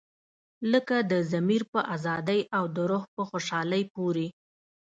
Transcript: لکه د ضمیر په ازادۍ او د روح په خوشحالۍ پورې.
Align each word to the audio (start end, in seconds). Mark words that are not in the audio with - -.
لکه 0.71 0.95
د 1.11 1.13
ضمیر 1.31 1.63
په 1.71 1.79
ازادۍ 1.95 2.41
او 2.57 2.63
د 2.75 2.77
روح 2.91 3.03
په 3.15 3.23
خوشحالۍ 3.29 3.83
پورې. 3.95 4.27